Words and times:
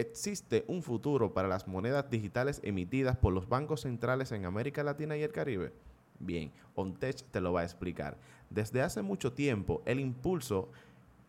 ¿Existe 0.00 0.64
un 0.66 0.82
futuro 0.82 1.34
para 1.34 1.46
las 1.46 1.68
monedas 1.68 2.08
digitales 2.08 2.62
emitidas 2.64 3.18
por 3.18 3.34
los 3.34 3.50
bancos 3.50 3.82
centrales 3.82 4.32
en 4.32 4.46
América 4.46 4.82
Latina 4.82 5.14
y 5.14 5.22
el 5.22 5.30
Caribe? 5.30 5.74
Bien, 6.18 6.50
OnTech 6.74 7.22
te 7.30 7.42
lo 7.42 7.52
va 7.52 7.60
a 7.60 7.64
explicar. 7.64 8.16
Desde 8.48 8.80
hace 8.80 9.02
mucho 9.02 9.34
tiempo, 9.34 9.82
el 9.84 10.00
impulso 10.00 10.70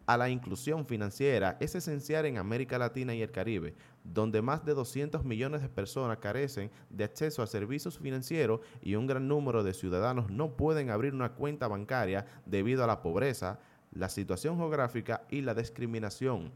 a 0.06 0.16
la 0.16 0.30
inclusión 0.30 0.86
financiera 0.86 1.58
es 1.60 1.76
esencial 1.76 2.26
en 2.26 2.38
América 2.38 2.78
Latina 2.78 3.14
y 3.14 3.22
el 3.22 3.32
Caribe, 3.32 3.76
donde 4.06 4.42
más 4.42 4.64
de 4.64 4.74
200 4.74 5.26
millones 5.26 5.62
de 5.62 5.68
personas 5.68 6.20
carecen 6.20 6.72
de 6.90 7.04
acceso 7.04 7.44
a 7.44 7.48
servicios 7.48 8.00
financieros 8.00 8.62
y 8.82 8.96
un 8.96 9.06
gran 9.06 9.28
número 9.28 9.64
de 9.64 9.74
ciudadanos 9.74 10.32
no 10.32 10.56
pueden 10.56 10.92
abrir 10.92 11.14
una 11.14 11.34
cuenta 11.34 11.68
bancaria 11.68 12.26
debido 12.46 12.86
a 12.86 12.88
la 12.88 13.02
pobreza, 13.02 13.60
la 13.92 14.08
situación 14.08 14.56
geográfica 14.56 15.24
y 15.30 15.42
la 15.42 15.54
discriminación, 15.54 16.54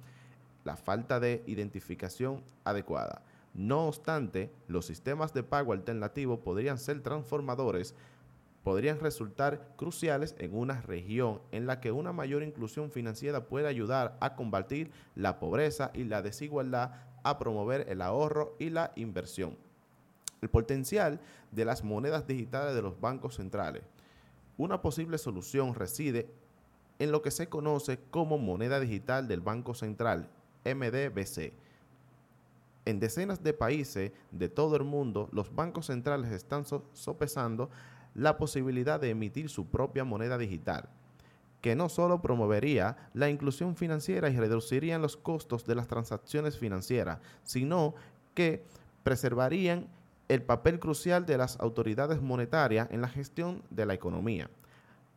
la 0.66 0.76
falta 0.76 1.22
de 1.22 1.42
identificación 1.48 2.44
adecuada. 2.66 3.22
No 3.54 3.88
obstante, 3.88 4.52
los 4.68 4.86
sistemas 4.86 5.34
de 5.34 5.44
pago 5.44 5.72
alternativo 5.72 6.42
podrían 6.42 6.78
ser 6.78 7.02
transformadores 7.02 7.96
podrían 8.66 9.00
resultar 9.00 9.74
cruciales 9.78 10.36
en 10.40 10.58
una 10.58 10.82
región 10.82 11.40
en 11.52 11.68
la 11.68 11.80
que 11.80 11.92
una 11.92 12.14
mayor 12.14 12.42
inclusión 12.42 12.90
financiera 12.90 13.46
puede 13.46 13.68
ayudar 13.68 14.18
a 14.20 14.36
combatir 14.36 14.92
la 15.14 15.38
pobreza 15.38 15.92
y 15.94 16.04
la 16.06 16.24
desigualdad, 16.24 16.94
a 17.22 17.38
promover 17.38 17.86
el 17.90 18.02
ahorro 18.02 18.56
y 18.58 18.72
la 18.72 18.92
inversión. 18.96 19.56
El 20.42 20.50
potencial 20.50 21.22
de 21.52 21.64
las 21.64 21.84
monedas 21.84 22.26
digitales 22.26 22.74
de 22.74 22.82
los 22.82 23.00
bancos 23.00 23.36
centrales. 23.36 23.84
Una 24.58 24.82
posible 24.82 25.20
solución 25.20 25.76
reside 25.76 26.28
en 26.98 27.12
lo 27.12 27.22
que 27.22 27.30
se 27.30 27.48
conoce 27.50 28.00
como 28.10 28.40
moneda 28.40 28.80
digital 28.80 29.28
del 29.28 29.42
Banco 29.42 29.76
Central, 29.76 30.28
MDBC. 30.66 31.54
En 32.86 33.00
decenas 33.00 33.44
de 33.44 33.54
países 33.54 34.12
de 34.32 34.50
todo 34.50 34.76
el 34.76 34.84
mundo, 34.84 35.30
los 35.32 35.54
bancos 35.54 35.88
centrales 35.88 36.32
están 36.32 36.66
sopesando 36.66 37.70
la 38.14 38.38
posibilidad 38.38 39.00
de 39.00 39.10
emitir 39.10 39.50
su 39.50 39.68
propia 39.68 40.04
moneda 40.04 40.38
digital, 40.38 40.90
que 41.62 41.76
no 41.76 41.90
solo 41.90 42.22
promovería 42.22 42.96
la 43.14 43.30
inclusión 43.30 43.76
financiera 43.76 44.30
y 44.30 44.38
reducirían 44.38 45.02
los 45.02 45.18
costos 45.18 45.66
de 45.66 45.76
las 45.76 45.88
transacciones 45.88 46.58
financieras, 46.58 47.20
sino 47.44 47.96
que 48.34 48.64
preservarían 49.04 49.88
el 50.28 50.44
papel 50.44 50.80
crucial 50.80 51.26
de 51.26 51.38
las 51.38 51.60
autoridades 51.60 52.22
monetarias 52.22 52.88
en 52.92 53.02
la 53.02 53.08
gestión 53.08 53.64
de 53.70 53.86
la 53.86 53.94
economía. 53.94 54.50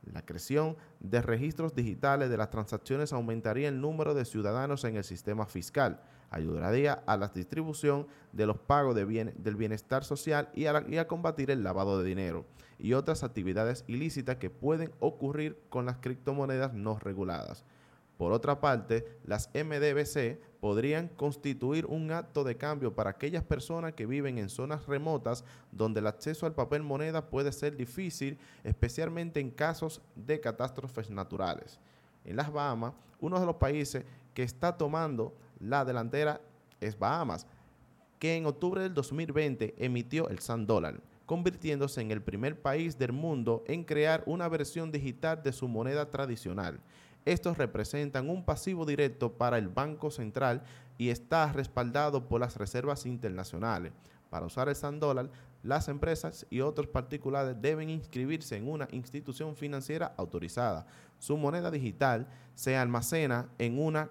La 0.02 0.24
creación 0.24 0.76
de 1.00 1.20
registros 1.20 1.74
digitales 1.74 2.30
de 2.30 2.36
las 2.36 2.50
transacciones 2.50 3.12
aumentaría 3.12 3.68
el 3.68 3.80
número 3.80 4.14
de 4.14 4.24
ciudadanos 4.24 4.84
en 4.84 4.96
el 4.96 5.04
sistema 5.04 5.46
fiscal, 5.46 6.00
ayudaría 6.30 6.92
a 7.06 7.16
la 7.16 7.28
distribución 7.28 8.06
de 8.32 8.46
los 8.46 8.58
pagos 8.58 8.94
de 8.94 9.04
del 9.36 9.56
bienestar 9.56 10.04
social 10.04 10.50
y 10.54 10.66
a, 10.66 11.08
combatir 11.08 11.50
el 11.50 11.62
lavado 11.62 11.98
de 11.98 12.08
dinero 12.08 12.46
y 12.78 12.92
otras 12.92 13.24
actividades 13.24 13.84
ilícitas 13.86 14.36
que 14.36 14.50
pueden 14.50 14.92
ocurrir 15.00 15.58
con 15.68 15.86
las 15.86 15.96
criptomonedas 15.98 16.74
no 16.74 16.98
reguladas. 16.98 17.64
Por 18.18 18.32
otra 18.32 18.60
parte, 18.60 19.06
las 19.24 19.48
MDBC 19.54 20.40
podrían 20.60 21.06
constituir 21.06 21.86
un 21.86 22.10
acto 22.10 22.42
de 22.42 22.56
cambio 22.56 22.92
para 22.92 23.10
aquellas 23.10 23.44
personas 23.44 23.94
que 23.94 24.06
viven 24.06 24.38
en 24.38 24.48
zonas 24.48 24.86
remotas 24.86 25.44
donde 25.70 26.00
el 26.00 26.08
acceso 26.08 26.44
al 26.44 26.52
papel 26.52 26.82
moneda 26.82 27.30
puede 27.30 27.52
ser 27.52 27.76
difícil, 27.76 28.36
especialmente 28.64 29.38
en 29.38 29.52
casos 29.52 30.02
de 30.16 30.40
catástrofes 30.40 31.10
naturales. 31.10 31.78
En 32.24 32.34
las 32.34 32.52
Bahamas, 32.52 32.92
uno 33.20 33.38
de 33.38 33.46
los 33.46 33.54
países 33.54 34.04
que 34.34 34.42
está 34.42 34.76
tomando 34.76 35.32
la 35.60 35.84
delantera 35.84 36.40
es 36.80 36.98
Bahamas, 36.98 37.46
que 38.18 38.36
en 38.36 38.46
octubre 38.46 38.82
del 38.82 38.94
2020 38.94 39.76
emitió 39.78 40.28
el 40.28 40.40
Sand 40.40 40.66
Dollar, 40.66 41.00
convirtiéndose 41.24 42.00
en 42.00 42.10
el 42.10 42.20
primer 42.20 42.60
país 42.60 42.98
del 42.98 43.12
mundo 43.12 43.62
en 43.68 43.84
crear 43.84 44.24
una 44.26 44.48
versión 44.48 44.90
digital 44.90 45.40
de 45.40 45.52
su 45.52 45.68
moneda 45.68 46.10
tradicional. 46.10 46.80
Estos 47.24 47.58
representan 47.58 48.30
un 48.30 48.44
pasivo 48.44 48.86
directo 48.86 49.32
para 49.32 49.58
el 49.58 49.68
Banco 49.68 50.10
Central 50.10 50.62
y 50.96 51.10
está 51.10 51.52
respaldado 51.52 52.28
por 52.28 52.40
las 52.40 52.56
reservas 52.56 53.06
internacionales. 53.06 53.92
Para 54.30 54.46
usar 54.46 54.68
el 54.68 54.76
Sand 54.76 55.00
Dollar, 55.00 55.30
las 55.62 55.88
empresas 55.88 56.46
y 56.50 56.60
otros 56.60 56.86
particulares 56.86 57.56
deben 57.60 57.90
inscribirse 57.90 58.56
en 58.56 58.68
una 58.68 58.88
institución 58.92 59.56
financiera 59.56 60.14
autorizada. 60.16 60.86
Su 61.18 61.36
moneda 61.36 61.70
digital 61.70 62.28
se 62.54 62.76
almacena 62.76 63.48
en 63.58 63.78
una 63.78 64.10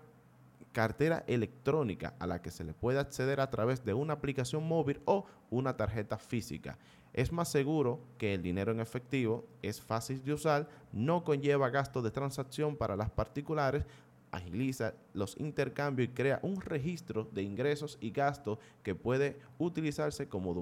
cartera 0.77 1.23
electrónica 1.25 2.13
a 2.19 2.27
la 2.27 2.39
que 2.39 2.51
se 2.51 2.63
le 2.63 2.71
puede 2.71 2.99
acceder 2.99 3.39
a 3.39 3.49
través 3.49 3.83
de 3.83 3.95
una 3.95 4.13
aplicación 4.13 4.67
móvil 4.67 5.01
o 5.05 5.25
una 5.49 5.75
tarjeta 5.75 6.19
física. 6.19 6.77
Es 7.13 7.31
más 7.31 7.49
seguro 7.49 7.99
que 8.19 8.35
el 8.35 8.43
dinero 8.43 8.71
en 8.71 8.79
efectivo, 8.79 9.47
es 9.63 9.81
fácil 9.81 10.23
de 10.23 10.33
usar, 10.33 10.69
no 10.93 11.23
conlleva 11.23 11.71
gastos 11.71 12.03
de 12.03 12.11
transacción 12.11 12.75
para 12.75 12.95
las 12.95 13.09
particulares, 13.09 13.85
agiliza 14.29 14.93
los 15.15 15.35
intercambios 15.39 16.09
y 16.09 16.13
crea 16.13 16.39
un 16.43 16.61
registro 16.61 17.27
de 17.31 17.41
ingresos 17.41 17.97
y 17.99 18.11
gastos 18.11 18.59
que 18.83 18.93
puede 18.93 19.39
utilizarse 19.57 20.29
como 20.29 20.53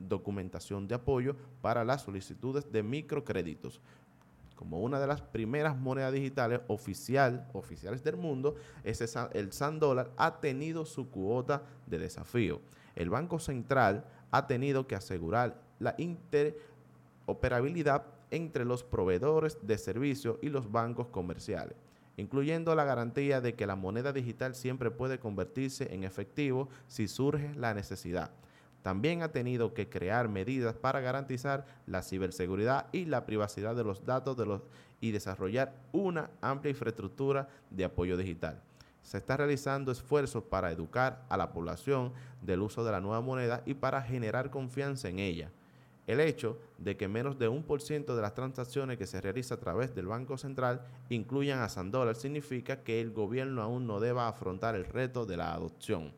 documentación 0.00 0.88
de 0.88 0.96
apoyo 0.96 1.36
para 1.62 1.84
las 1.84 2.02
solicitudes 2.02 2.72
de 2.72 2.82
microcréditos 2.82 3.80
como 4.60 4.80
una 4.80 5.00
de 5.00 5.06
las 5.06 5.22
primeras 5.22 5.74
monedas 5.74 6.12
digitales 6.12 6.60
oficial, 6.68 7.48
oficiales 7.54 8.04
del 8.04 8.18
mundo, 8.18 8.56
el 8.84 9.52
Sand 9.52 9.80
Dollar 9.80 10.10
ha 10.18 10.38
tenido 10.38 10.84
su 10.84 11.08
cuota 11.08 11.62
de 11.86 11.98
desafío. 11.98 12.60
El 12.94 13.08
Banco 13.08 13.38
Central 13.38 14.04
ha 14.30 14.46
tenido 14.46 14.86
que 14.86 14.96
asegurar 14.96 15.62
la 15.78 15.94
interoperabilidad 15.96 18.04
entre 18.30 18.66
los 18.66 18.84
proveedores 18.84 19.56
de 19.62 19.78
servicios 19.78 20.36
y 20.42 20.50
los 20.50 20.70
bancos 20.70 21.06
comerciales, 21.06 21.78
incluyendo 22.18 22.74
la 22.74 22.84
garantía 22.84 23.40
de 23.40 23.54
que 23.54 23.66
la 23.66 23.76
moneda 23.76 24.12
digital 24.12 24.54
siempre 24.54 24.90
puede 24.90 25.18
convertirse 25.18 25.94
en 25.94 26.04
efectivo 26.04 26.68
si 26.86 27.08
surge 27.08 27.54
la 27.54 27.72
necesidad 27.72 28.30
también 28.82 29.22
ha 29.22 29.32
tenido 29.32 29.74
que 29.74 29.88
crear 29.88 30.28
medidas 30.28 30.74
para 30.74 31.00
garantizar 31.00 31.66
la 31.86 32.02
ciberseguridad 32.02 32.86
y 32.92 33.04
la 33.04 33.26
privacidad 33.26 33.76
de 33.76 33.84
los 33.84 34.06
datos 34.06 34.36
de 34.36 34.46
los, 34.46 34.62
y 35.00 35.10
desarrollar 35.10 35.74
una 35.92 36.30
amplia 36.40 36.70
infraestructura 36.70 37.48
de 37.70 37.84
apoyo 37.84 38.16
digital. 38.16 38.62
Se 39.02 39.18
está 39.18 39.36
realizando 39.36 39.92
esfuerzos 39.92 40.44
para 40.44 40.70
educar 40.70 41.24
a 41.28 41.36
la 41.36 41.52
población 41.52 42.12
del 42.42 42.62
uso 42.62 42.84
de 42.84 42.92
la 42.92 43.00
nueva 43.00 43.20
moneda 43.20 43.62
y 43.66 43.74
para 43.74 44.02
generar 44.02 44.50
confianza 44.50 45.08
en 45.08 45.18
ella. 45.18 45.50
El 46.06 46.20
hecho 46.20 46.58
de 46.78 46.96
que 46.96 47.06
menos 47.06 47.38
de 47.38 47.48
un 47.48 47.62
por 47.62 47.82
ciento 47.82 48.16
de 48.16 48.22
las 48.22 48.34
transacciones 48.34 48.98
que 48.98 49.06
se 49.06 49.20
realizan 49.20 49.58
a 49.58 49.60
través 49.60 49.94
del 49.94 50.06
Banco 50.06 50.38
Central 50.38 50.80
incluyan 51.08 51.60
a 51.60 51.68
Sandola 51.68 52.14
significa 52.14 52.82
que 52.82 53.00
el 53.00 53.12
gobierno 53.12 53.62
aún 53.62 53.86
no 53.86 54.00
deba 54.00 54.26
afrontar 54.26 54.74
el 54.74 54.86
reto 54.86 55.24
de 55.24 55.36
la 55.36 55.52
adopción. 55.52 56.12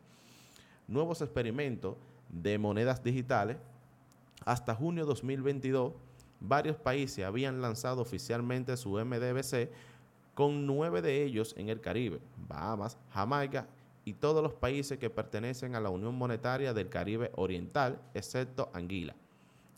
Nuevos 0.89 1.21
experimentos 1.21 1.97
de 2.33 2.59
monedas 2.59 3.05
digitales, 3.05 3.59
hasta 4.45 4.75
junio 4.75 5.07
2022, 5.07 5.93
varios 6.41 6.77
países 6.77 7.25
habían 7.25 7.63
lanzado 7.63 8.03
oficialmente 8.03 8.77
su 8.77 8.93
MDBC, 8.93 9.71
con 10.35 10.67
nueve 10.67 11.03
de 11.03 11.23
ellos 11.23 11.55
en 11.57 11.69
el 11.69 11.81
Caribe, 11.81 12.21
Bahamas, 12.49 12.99
Jamaica 13.11 13.69
y 14.05 14.15
todos 14.15 14.43
los 14.43 14.55
países 14.55 14.99
que 14.99 15.11
pertenecen 15.11 15.75
a 15.75 15.81
la 15.81 15.91
Unión 15.91 16.15
Monetaria 16.15 16.75
del 16.75 16.89
Caribe 16.89 17.31
Oriental, 17.37 18.01
excepto 18.15 18.71
Anguila, 18.73 19.15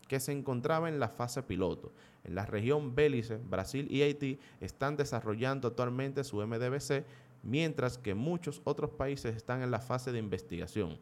que 0.07 0.19
se 0.19 0.31
encontraba 0.31 0.89
en 0.89 0.99
la 0.99 1.09
fase 1.09 1.43
piloto. 1.43 1.91
En 2.23 2.33
la 2.33 2.45
región 2.45 2.95
Bélice, 2.95 3.37
Brasil 3.37 3.87
y 3.91 4.01
Haití 4.01 4.39
están 4.61 4.97
desarrollando 4.97 5.67
actualmente 5.67 6.23
su 6.23 6.37
MDBC, 6.37 7.03
mientras 7.43 7.99
que 7.99 8.15
muchos 8.15 8.61
otros 8.63 8.89
países 8.89 9.35
están 9.35 9.61
en 9.61 9.69
la 9.69 9.79
fase 9.79 10.11
de 10.11 10.19
investigación. 10.19 10.97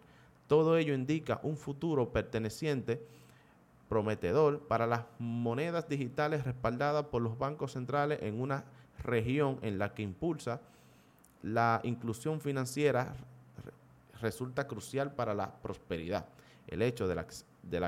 Todo 0.47 0.78
ello 0.78 0.93
indica 0.93 1.40
un 1.43 1.57
futuro 1.57 2.11
perteneciente 2.11 3.05
prometedor 3.90 4.59
para 4.67 4.87
las 4.87 5.05
monedas 5.19 5.87
digitales 5.87 6.43
respaldadas 6.43 7.05
por 7.05 7.22
los 7.22 7.37
bancos 7.37 7.73
centrales 7.73 8.19
en 8.22 8.41
una 8.41 8.66
región 9.03 9.59
en 9.61 9.78
la 9.78 9.93
que 9.93 10.03
impulsa 10.03 10.61
la 11.43 11.81
inclusión 11.84 12.40
financiera 12.41 13.13
resulta 14.22 14.66
crucial 14.66 15.13
para 15.13 15.34
la 15.34 15.53
prosperidad. 15.61 16.25
El 16.67 16.81
hecho 16.81 17.07
de, 17.07 17.23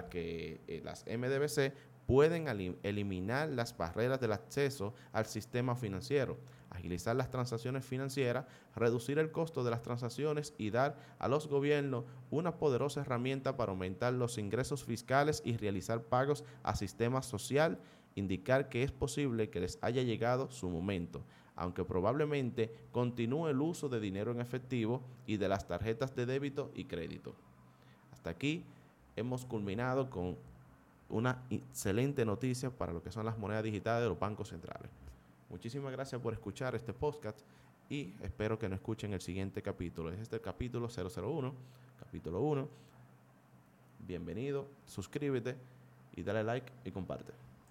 que 0.09 0.61
eh, 0.67 0.81
las 0.83 1.05
MDBC 1.05 1.73
pueden 2.05 2.47
eliminar 2.83 3.49
las 3.49 3.75
barreras 3.75 4.19
del 4.19 4.33
acceso 4.33 4.93
al 5.11 5.25
sistema 5.25 5.75
financiero, 5.75 6.37
agilizar 6.69 7.15
las 7.15 7.29
transacciones 7.29 7.85
financieras, 7.85 8.45
reducir 8.75 9.19
el 9.19 9.31
costo 9.31 9.63
de 9.63 9.71
las 9.71 9.81
transacciones 9.81 10.53
y 10.57 10.69
dar 10.69 10.97
a 11.19 11.27
los 11.27 11.47
gobiernos 11.47 12.05
una 12.31 12.57
poderosa 12.57 13.01
herramienta 13.01 13.57
para 13.57 13.71
aumentar 13.71 14.13
los 14.13 14.37
ingresos 14.37 14.83
fiscales 14.83 15.41
y 15.45 15.57
realizar 15.57 16.03
pagos 16.03 16.43
a 16.63 16.75
sistema 16.75 17.21
social, 17.21 17.79
indicar 18.15 18.69
que 18.69 18.83
es 18.83 18.91
posible 18.91 19.49
que 19.49 19.59
les 19.59 19.77
haya 19.81 20.03
llegado 20.03 20.51
su 20.51 20.69
momento. 20.69 21.23
aunque 21.57 21.85
probablemente 21.85 22.69
continúe 22.91 23.47
el 23.47 23.61
uso 23.61 23.87
de 23.87 24.01
dinero 24.01 24.31
en 24.31 24.41
efectivo 24.41 25.01
y 25.25 25.37
de 25.37 25.47
las 25.47 25.67
tarjetas 25.67 26.13
de 26.13 26.25
débito 26.25 26.69
y 26.75 26.83
crédito. 26.83 27.33
Hasta 28.11 28.29
aquí 28.29 28.65
hemos 29.15 29.45
culminado 29.45 30.09
con 30.09 30.35
una 31.09 31.43
excelente 31.49 32.25
noticia 32.25 32.69
para 32.71 32.91
lo 32.91 33.01
que 33.01 33.11
son 33.11 33.25
las 33.25 33.37
monedas 33.37 33.63
digitales 33.63 34.03
de 34.03 34.09
los 34.09 34.19
bancos 34.19 34.49
centrales. 34.49 34.91
Muchísimas 35.49 35.91
gracias 35.91 36.19
por 36.21 36.33
escuchar 36.33 36.75
este 36.75 36.93
podcast 36.93 37.39
y 37.89 38.13
espero 38.21 38.57
que 38.57 38.67
nos 38.67 38.77
escuchen 38.77 39.13
el 39.13 39.21
siguiente 39.21 39.61
capítulo. 39.61 40.11
Es 40.11 40.19
este 40.19 40.37
el 40.37 40.41
capítulo 40.41 40.87
001, 40.89 41.53
capítulo 41.99 42.41
1. 42.41 42.67
Bienvenido, 44.07 44.67
suscríbete 44.85 45.55
y 46.15 46.23
dale 46.23 46.43
like 46.43 46.71
y 46.83 46.91
comparte. 46.91 47.44